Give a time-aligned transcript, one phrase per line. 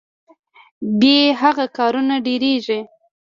[0.99, 2.79] بې هغه کارونه دریږي.